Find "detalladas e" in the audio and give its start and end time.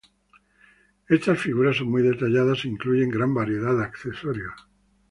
2.01-2.69